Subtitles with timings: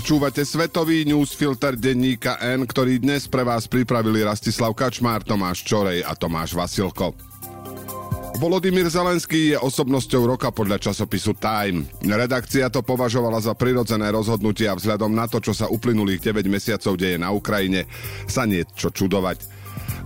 [0.00, 6.16] Počúvate svetový newsfilter denníka N, ktorý dnes pre vás pripravili Rastislav Kačmár, Tomáš Čorej a
[6.16, 7.12] Tomáš Vasilko.
[8.40, 11.84] Volodymyr Zelenský je osobnosťou roka podľa časopisu Time.
[12.00, 16.96] Redakcia to považovala za prirodzené rozhodnutie a vzhľadom na to, čo sa uplynulých 9 mesiacov
[16.96, 17.84] deje na Ukrajine,
[18.24, 19.59] sa nie čo čudovať.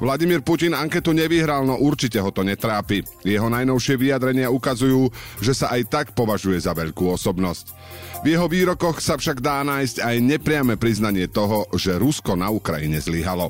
[0.05, 3.01] Vladimír Putin anketu nevyhral, no určite ho to netrápi.
[3.25, 5.09] Jeho najnovšie vyjadrenia ukazujú,
[5.41, 7.73] že sa aj tak považuje za veľkú osobnosť.
[8.21, 13.01] V jeho výrokoch sa však dá nájsť aj nepriame priznanie toho, že Rusko na Ukrajine
[13.01, 13.49] zlyhalo.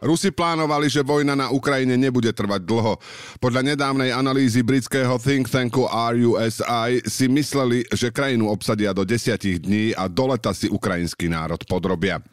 [0.00, 2.96] Rusi plánovali, že vojna na Ukrajine nebude trvať dlho.
[3.36, 9.92] Podľa nedávnej analýzy britského think tanku RUSI si mysleli, že krajinu obsadia do desiatich dní
[9.92, 12.24] a do leta si ukrajinský národ podrobia.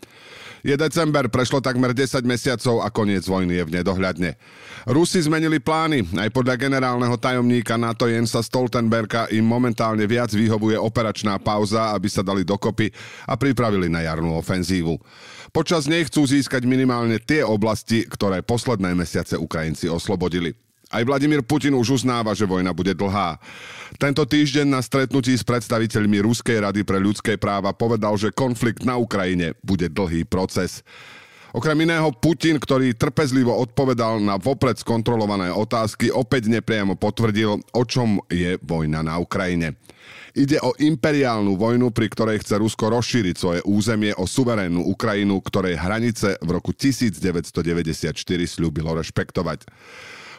[0.65, 4.33] Je december, prešlo takmer 10 mesiacov a koniec vojny je v nedohľadne.
[4.89, 6.05] Rusi zmenili plány.
[6.17, 12.25] Aj podľa generálneho tajomníka NATO Jensa Stoltenberga im momentálne viac vyhovuje operačná pauza, aby sa
[12.25, 12.89] dali dokopy
[13.29, 14.97] a pripravili na jarnú ofenzívu.
[15.53, 20.66] Počas nej chcú získať minimálne tie oblasti, ktoré posledné mesiace Ukrajinci oslobodili.
[20.87, 23.35] Aj Vladimír Putin už uznáva, že vojna bude dlhá.
[23.99, 28.95] Tento týždeň na stretnutí s predstaviteľmi Ruskej rady pre ľudské práva povedal, že konflikt na
[28.95, 30.87] Ukrajine bude dlhý proces.
[31.51, 38.23] Okrem iného Putin, ktorý trpezlivo odpovedal na vopred skontrolované otázky, opäť nepriamo potvrdil, o čom
[38.31, 39.75] je vojna na Ukrajine.
[40.37, 45.81] Ide o imperiálnu vojnu, pri ktorej chce Rusko rozšíriť svoje územie o suverénnu Ukrajinu, ktorej
[45.81, 48.13] hranice v roku 1994
[48.45, 49.65] slúbilo rešpektovať.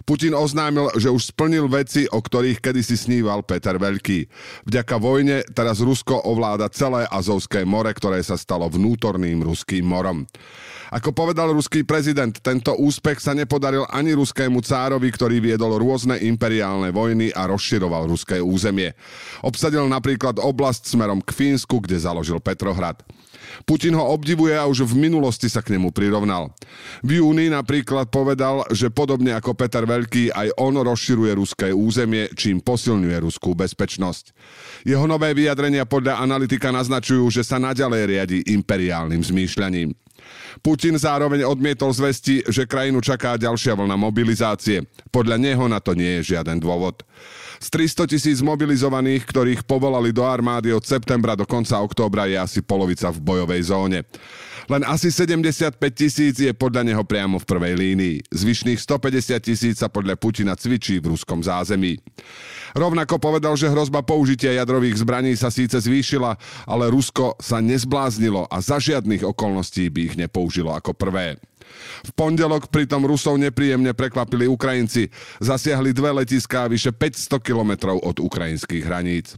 [0.06, 4.28] Putin oznámil, že už splnil veci, o ktorých kedysi sníval Peter Veľký.
[4.68, 10.28] Vďaka vojne teraz Rusko ovláda celé Azovské more, ktoré sa stalo vnútorným ruským morom.
[10.88, 16.88] Ako povedal ruský prezident, tento úspech sa nepodaril ani ruskému cárovi, ktorý viedol rôzne imperiálne
[16.88, 18.96] vojny a rozširoval ruské územie.
[19.44, 23.04] Obsadil napríklad oblasť smerom k Fínsku, kde založil Petrohrad.
[23.64, 26.52] Putin ho obdivuje a už v minulosti sa k nemu prirovnal.
[27.04, 32.62] V júni napríklad povedal, že podobne ako Peter Veľký, aj on rozširuje ruské územie, čím
[32.62, 34.32] posilňuje ruskú bezpečnosť.
[34.86, 39.92] Jeho nové vyjadrenia podľa analytika naznačujú, že sa naďalej riadi imperiálnym zmýšľaním.
[40.60, 44.84] Putin zároveň odmietol zvesti, že krajinu čaká ďalšia vlna mobilizácie.
[45.08, 47.00] Podľa neho na to nie je žiaden dôvod.
[47.58, 52.60] Z 300 tisíc mobilizovaných, ktorých povolali do armády od septembra do konca októbra, je asi
[52.62, 54.06] polovica v bojovej zóne.
[54.68, 58.16] Len asi 75 tisíc je podľa neho priamo v prvej línii.
[58.28, 61.96] Zvyšných 150 tisíc sa podľa Putina cvičí v ruskom zázemí.
[62.76, 66.36] Rovnako povedal, že hrozba použitia jadrových zbraní sa síce zvýšila,
[66.68, 71.40] ale Rusko sa nezbláznilo a za žiadnych okolností by ich nepoužilo ako prvé.
[72.06, 75.10] V pondelok pritom Rusov nepríjemne prekvapili Ukrajinci.
[75.42, 79.34] Zasiahli dve letiská vyše 500 kilometrov od ukrajinských hraníc.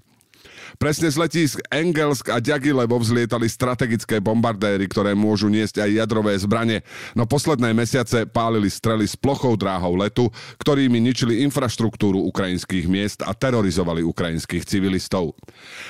[0.78, 6.86] Presne z letísk Engelsk a Ďagilevo vzlietali strategické bombardéry, ktoré môžu niesť aj jadrové zbranie,
[7.18, 10.30] no posledné mesiace pálili strely s plochou dráhou letu,
[10.62, 15.34] ktorými ničili infraštruktúru ukrajinských miest a terorizovali ukrajinských civilistov.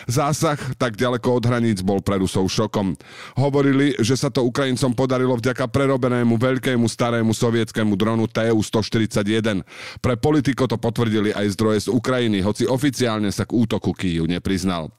[0.09, 2.97] Zásah tak ďaleko od hraníc bol pre Rusov šokom.
[3.37, 9.67] Hovorili, že sa to Ukrajincom podarilo vďaka prerobenému veľkému starému sovietskému dronu Tu-141.
[10.01, 14.70] Pre politiko to potvrdili aj zdroje z Ukrajiny, hoci oficiálne sa k útoku Kýju nepriznali
[14.71, 14.95] priznal.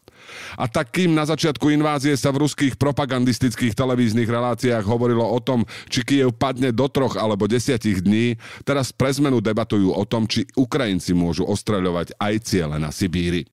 [0.55, 6.05] A tak na začiatku invázie sa v ruských propagandistických televíznych reláciách hovorilo o tom, či
[6.05, 11.17] Kiev padne do troch alebo desiatich dní, teraz pre zmenu debatujú o tom, či Ukrajinci
[11.17, 13.43] môžu ostreľovať aj ciele na Sibíri.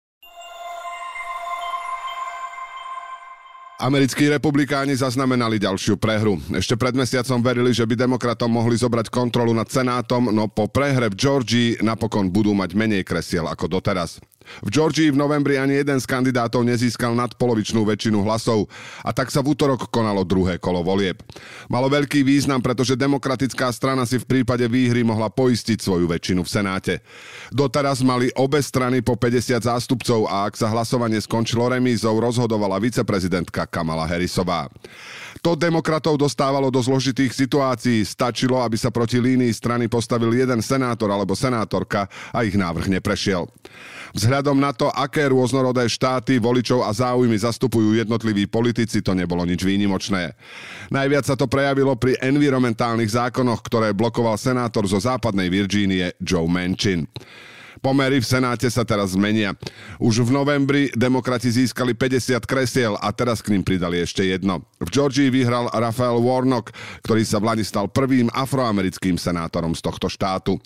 [3.78, 6.34] Americkí republikáni zaznamenali ďalšiu prehru.
[6.50, 11.06] Ešte pred mesiacom verili, že by demokratom mohli zobrať kontrolu nad Senátom, no po prehre
[11.10, 14.18] v Georgii napokon budú mať menej kresiel ako doteraz.
[14.64, 18.66] V Georgii v novembri ani jeden z kandidátov nezískal nadpolovičnú väčšinu hlasov
[19.04, 21.20] a tak sa v útorok konalo druhé kolo volieb.
[21.70, 26.50] Malo veľký význam, pretože demokratická strana si v prípade výhry mohla poistiť svoju väčšinu v
[26.50, 26.94] Senáte.
[27.54, 33.64] Doteraz mali obe strany po 50 zástupcov a ak sa hlasovanie skončilo remízou, rozhodovala viceprezidentka
[33.68, 34.68] Kamala Harrisová.
[35.42, 38.02] To demokratov dostávalo do zložitých situácií.
[38.02, 43.46] Stačilo, aby sa proti línii strany postavil jeden senátor alebo senátorka a ich návrh neprešiel.
[44.38, 49.66] Vzhľadom na to, aké rôznorodé štáty, voličov a záujmy zastupujú jednotliví politici, to nebolo nič
[49.66, 50.30] výnimočné.
[50.94, 57.10] Najviac sa to prejavilo pri environmentálnych zákonoch, ktoré blokoval senátor zo západnej Virgínie Joe Manchin.
[57.82, 59.58] Pomery v Senáte sa teraz zmenia.
[59.98, 64.62] Už v novembri demokrati získali 50 kresiel a teraz k ním pridali ešte jedno.
[64.78, 66.70] V Georgii vyhral Rafael Warnock,
[67.02, 70.62] ktorý sa v Lani stal prvým afroamerickým senátorom z tohto štátu.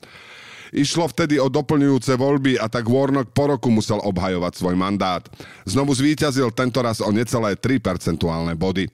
[0.72, 5.20] Išlo vtedy o doplňujúce voľby a tak Warnock po roku musel obhajovať svoj mandát.
[5.68, 8.88] Znovu zvíťazil tentoraz o necelé 3 percentuálne body.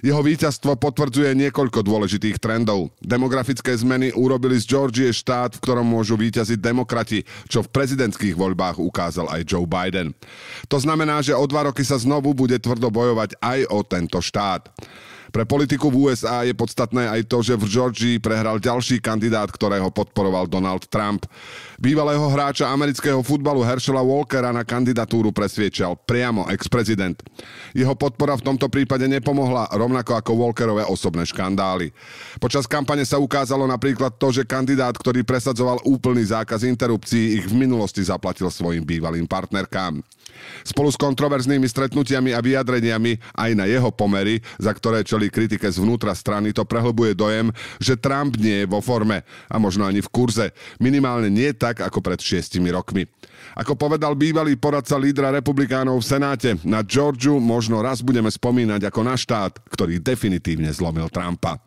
[0.00, 2.88] Jeho víťazstvo potvrdzuje niekoľko dôležitých trendov.
[3.04, 8.80] Demografické zmeny urobili z Georgie štát, v ktorom môžu víťaziť demokrati, čo v prezidentských voľbách
[8.80, 10.16] ukázal aj Joe Biden.
[10.72, 14.72] To znamená, že o dva roky sa znovu bude tvrdo bojovať aj o tento štát.
[15.30, 19.88] Pre politiku v USA je podstatné aj to, že v Georgii prehral ďalší kandidát, ktorého
[19.94, 21.24] podporoval Donald Trump.
[21.80, 27.16] Bývalého hráča amerického futbalu Herschela Walkera na kandidatúru presviečal priamo ex-prezident.
[27.72, 31.88] Jeho podpora v tomto prípade nepomohla, rovnako ako Walkerové osobné škandály.
[32.36, 37.56] Počas kampane sa ukázalo napríklad to, že kandidát, ktorý presadzoval úplný zákaz interrupcií, ich v
[37.56, 40.04] minulosti zaplatil svojim bývalým partnerkám.
[40.60, 46.12] Spolu s kontroverznými stretnutiami a vyjadreniami aj na jeho pomery, za ktoré čeli kritike zvnútra
[46.12, 47.48] strany, to prehlbuje dojem,
[47.80, 50.52] že Trump nie je vo forme a možno ani v kurze.
[50.76, 53.06] Minimálne nie tak, ako pred šiestimi rokmi.
[53.54, 59.00] Ako povedal bývalý poradca lídra republikánov v Senáte, na Georgiu možno raz budeme spomínať ako
[59.06, 61.60] na štát, ktorý definitívne zlomil Trumpa.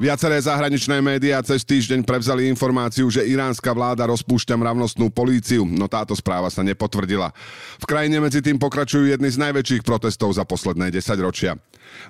[0.00, 6.16] Viaceré zahraničné médiá cez týždeň prevzali informáciu, že iránska vláda rozpúšťa mravnostnú políciu, no táto
[6.16, 7.28] správa sa nepotvrdila.
[7.76, 11.52] V krajine medzi tým pokračujú jedny z najväčších protestov za posledné 10 ročia.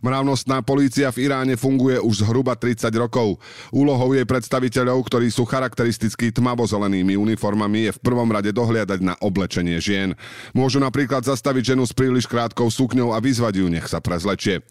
[0.00, 3.36] Mravnostná polícia v Iráne funguje už zhruba 30 rokov.
[3.74, 9.76] Úlohou jej predstaviteľov, ktorí sú charakteristicky tmavozelenými uniformami, je v prvom rade dohliadať na oblečenie
[9.82, 10.16] žien.
[10.56, 14.64] Môžu napríklad zastaviť ženu s príliš krátkou sukňou a vyzvať ju, nech sa prezlečie.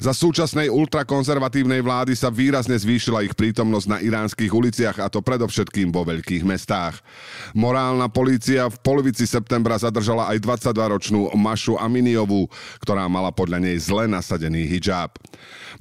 [0.00, 5.92] Za súčasnej ultrakonzervatívnej vlády sa výrazne zvýšila ich prítomnosť na iránskych uliciach a to predovšetkým
[5.92, 7.04] vo veľkých mestách.
[7.52, 12.48] Morálna polícia v polovici septembra zadržala aj 22-ročnú Mašu Aminiovú,
[12.80, 15.18] ktorá mala podľa nej zle nasadený hijab.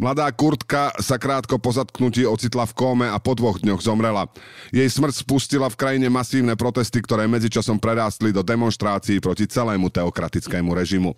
[0.01, 4.25] Mladá Kurtka sa krátko po zatknutí ocitla v kóme a po dvoch dňoch zomrela.
[4.73, 10.73] Jej smrť spustila v krajine masívne protesty, ktoré medzičasom prerástli do demonstrácií proti celému teokratickému
[10.73, 11.13] režimu.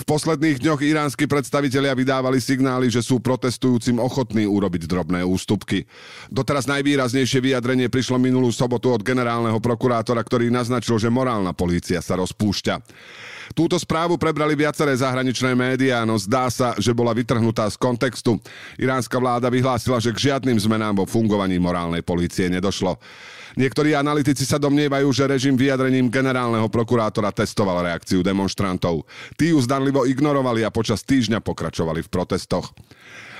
[0.00, 5.84] V posledných dňoch iránsky predstavitelia vydávali signály, že sú protestujúcim ochotní urobiť drobné ústupky.
[6.32, 12.16] Doteraz najvýraznejšie vyjadrenie prišlo minulú sobotu od generálneho prokurátora, ktorý naznačil, že morálna polícia sa
[12.16, 12.74] rozpúšťa.
[13.52, 18.40] Túto správu prebrali viaceré zahraničné médiá, no zdá sa, že bola vytrhnutá z kontextu.
[18.80, 22.98] Iránska vláda vyhlásila, že k žiadnym zmenám vo fungovaní morálnej polície nedošlo.
[23.56, 29.08] Niektorí analytici sa domnievajú, že režim vyjadrením generálneho prokurátora testoval reakciu demonstrantov.
[29.40, 32.76] Tí ju zdanlivo ignorovali a počas týždňa pokračovali v protestoch.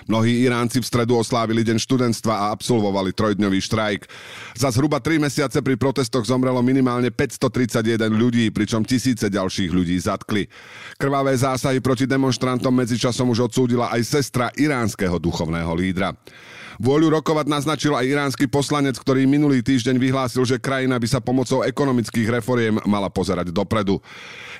[0.07, 4.07] Mnohí Iránci v stredu oslávili deň študentstva a absolvovali trojdňový štrajk.
[4.55, 10.47] Za zhruba 3 mesiace pri protestoch zomrelo minimálne 531 ľudí, pričom tisíce ďalších ľudí zatkli.
[10.95, 16.15] Krvavé zásahy proti demonstrantom medzičasom už odsúdila aj sestra iránskeho duchovného lídra.
[16.77, 21.65] Vôľu rokovať naznačil aj iránsky poslanec, ktorý minulý týždeň vyhlásil, že krajina by sa pomocou
[21.65, 24.01] ekonomických reforiem mala pozerať dopredu.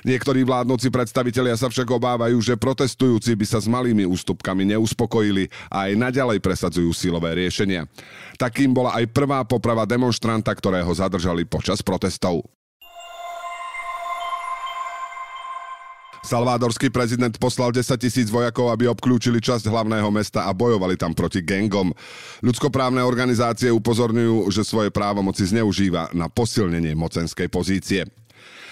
[0.01, 5.89] Niektorí vládnoci predstavitelia sa však obávajú, že protestujúci by sa s malými ústupkami neuspokojili a
[5.89, 7.85] aj naďalej presadzujú silové riešenia.
[8.37, 12.45] Takým bola aj prvá poprava demonstranta, ktorého zadržali počas protestov.
[16.27, 21.39] Salvádorský prezident poslal 10 tisíc vojakov, aby obklúčili časť hlavného mesta a bojovali tam proti
[21.39, 21.95] gengom.
[22.43, 28.03] Ľudskoprávne organizácie upozorňujú, že svoje právomoci zneužíva na posilnenie mocenskej pozície.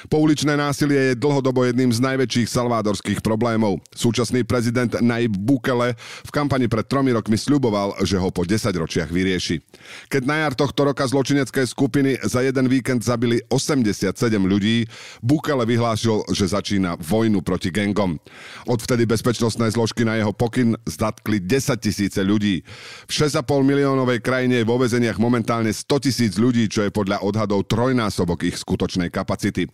[0.06, 3.82] Pouličné násilie je dlhodobo jedným z najväčších salvádorských problémov.
[3.90, 9.10] Súčasný prezident Naib Bukele v kampani pred tromi rokmi sľuboval, že ho po 10 ročiach
[9.10, 9.66] vyrieši.
[10.14, 14.14] Keď na jar tohto roka zločinecké skupiny za jeden víkend zabili 87
[14.46, 14.86] ľudí,
[15.26, 18.22] Bukele vyhlásil, že začína vojnu proti gengom.
[18.70, 22.62] Odvtedy bezpečnostné zložky na jeho pokyn zdatkli 10 tisíce ľudí.
[23.10, 27.66] V 6,5 miliónovej krajine je vo vezeniach momentálne 100 tisíc ľudí, čo je podľa odhadov
[27.66, 29.66] trojnásobok ich skutočnej kapacity.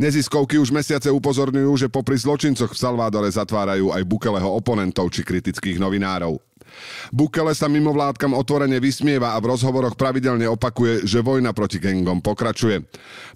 [0.00, 5.80] Neziskovky už mesiace upozorňujú, že popri zločincoch v Salvádore zatvárajú aj Bukeleho oponentov či kritických
[5.80, 6.55] novinárov.
[7.14, 12.82] Bukele sa mimovládkam otvorene vysmieva a v rozhovoroch pravidelne opakuje, že vojna proti gengom pokračuje.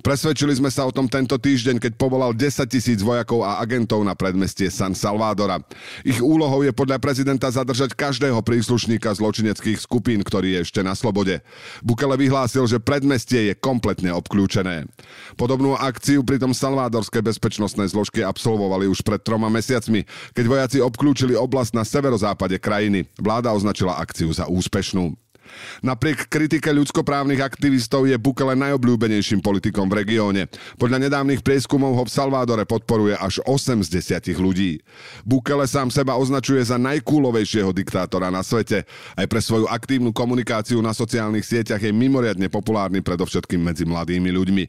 [0.01, 4.17] Presvedčili sme sa o tom tento týždeň, keď povolal 10 tisíc vojakov a agentov na
[4.17, 5.61] predmestie San Salvadora.
[6.03, 11.45] Ich úlohou je podľa prezidenta zadržať každého príslušníka zločineckých skupín, ktorý je ešte na slobode.
[11.85, 14.89] Bukele vyhlásil, že predmestie je kompletne obklúčené.
[15.37, 21.73] Podobnú akciu pritom salvádorské bezpečnostné zložky absolvovali už pred troma mesiacmi, keď vojaci obklúčili oblasť
[21.77, 23.07] na severozápade krajiny.
[23.21, 25.15] Vláda označila akciu za úspešnú.
[25.81, 30.43] Napriek kritike ľudskoprávnych aktivistov je Bukele najobľúbenejším politikom v regióne.
[30.77, 34.81] Podľa nedávnych prieskumov ho v Salvádore podporuje až 8 z 10 ľudí.
[35.25, 38.85] Bukele sám seba označuje za najkúlovejšieho diktátora na svete.
[39.17, 44.65] Aj pre svoju aktívnu komunikáciu na sociálnych sieťach je mimoriadne populárny predovšetkým medzi mladými ľuďmi.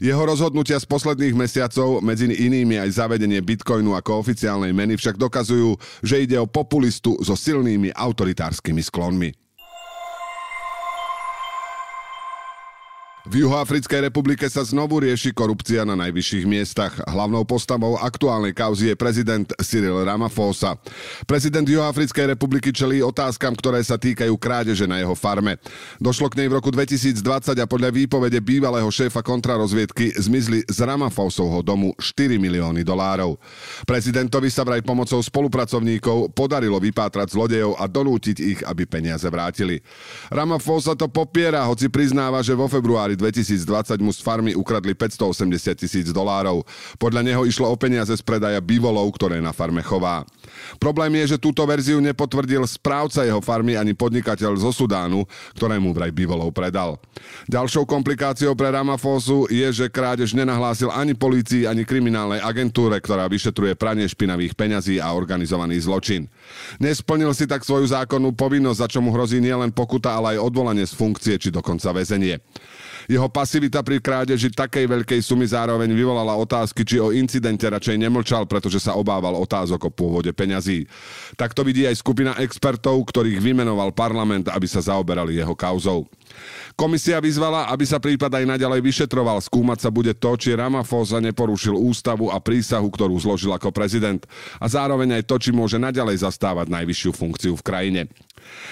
[0.00, 5.76] Jeho rozhodnutia z posledných mesiacov, medzi inými aj zavedenie bitcoinu ako oficiálnej meny, však dokazujú,
[6.04, 9.49] že ide o populistu so silnými autoritárskymi sklonmi.
[13.30, 16.98] V Juhoafrickej republike sa znovu rieši korupcia na najvyšších miestach.
[17.06, 20.74] Hlavnou postavou aktuálnej kauzy je prezident Cyril Ramaphosa.
[21.30, 25.62] Prezident Juhoafrickej republiky čelí otázkam, ktoré sa týkajú krádeže na jeho farme.
[26.02, 31.62] Došlo k nej v roku 2020 a podľa výpovede bývalého šéfa kontrarozviedky zmizli z Ramaphosovho
[31.62, 33.38] domu 4 milióny dolárov.
[33.86, 39.78] Prezidentovi sa vraj pomocou spolupracovníkov podarilo vypátrať zlodejov a donútiť ich, aby peniaze vrátili.
[40.34, 46.08] Ramaphosa to popiera, hoci priznáva, že vo februári 2020 mu z farmy ukradli 580 tisíc
[46.08, 46.64] dolárov.
[46.96, 50.24] Podľa neho išlo o peniaze z predaja bivolov, ktoré na farme chová.
[50.80, 55.28] Problém je, že túto verziu nepotvrdil správca jeho farmy ani podnikateľ zo Sudánu,
[55.60, 56.96] ktorému vraj bivolov predal.
[57.46, 63.76] Ďalšou komplikáciou pre Ramaphosu je, že krádež nenahlásil ani polícii, ani kriminálnej agentúre, ktorá vyšetruje
[63.76, 66.30] pranie špinavých peňazí a organizovaný zločin.
[66.80, 70.86] Nesplnil si tak svoju zákonnú povinnosť, za čo mu hrozí nielen pokuta, ale aj odvolanie
[70.86, 72.38] z funkcie či dokonca väzenie.
[73.10, 78.46] Jeho pasivita pri krádeži takej veľkej sumy zároveň vyvolala otázky, či o incidente radšej nemlčal,
[78.46, 80.86] pretože sa obával otázok o pôvode peňazí.
[81.34, 86.06] Tak to vidí aj skupina expertov, ktorých vymenoval parlament, aby sa zaoberali jeho kauzou.
[86.78, 89.42] Komisia vyzvala, aby sa prípad aj naďalej vyšetroval.
[89.42, 94.22] Skúmať sa bude to, či Ramaphosa neporušil ústavu a prísahu, ktorú zložil ako prezident.
[94.62, 98.02] A zároveň aj to, či môže naďalej zastávať najvyššiu funkciu v krajine.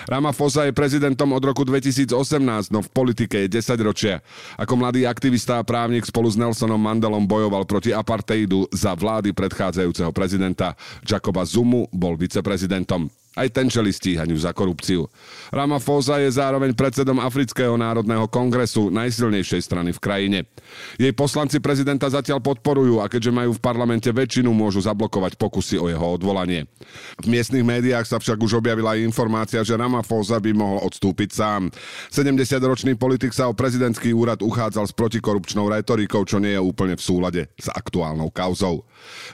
[0.09, 4.21] Ramaphosa je prezidentom od roku 2018, no v politike je 10 ročia.
[4.57, 10.11] Ako mladý aktivista a právnik spolu s Nelsonom Mandelom bojoval proti apartheidu za vlády predchádzajúceho
[10.15, 13.11] prezidenta Jacoba Zumu, bol viceprezidentom.
[13.39, 15.07] Aj ten čeli stíhaniu za korupciu.
[15.55, 20.39] Ramaphosa je zároveň predsedom Afrického národného kongresu, najsilnejšej strany v krajine.
[20.99, 25.87] Jej poslanci prezidenta zatiaľ podporujú a keďže majú v parlamente väčšinu, môžu zablokovať pokusy o
[25.87, 26.67] jeho odvolanie.
[27.23, 31.71] V miestnych médiách sa však už objavila informácia, že Ramaphosa by mohol odstúpiť sám.
[32.11, 37.07] 70-ročný politik sa o prezidentský úrad uchádzal s protikorupčnou retorikou, čo nie je úplne v
[37.07, 38.83] súlade s aktuálnou kauzou.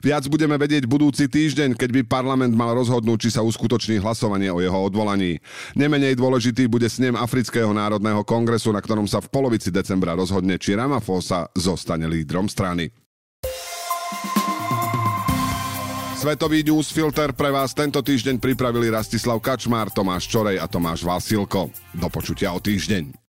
[0.04, 4.50] Viac budeme vedieť budúci týždeň, keď by parlament mal rozhodnúť, či sa uskutoční uskutoční hlasovanie
[4.50, 5.38] o jeho odvolaní.
[5.78, 10.74] Nemenej dôležitý bude snem Afrického národného kongresu, na ktorom sa v polovici decembra rozhodne, či
[10.74, 12.90] Ramaphosa zostane lídrom strany.
[16.14, 21.68] Svetový newsfilter pre vás tento týždeň pripravili Rastislav Kačmár, Tomáš Čorej a Tomáš Vasilko.
[21.92, 23.23] Do počutia o týždeň.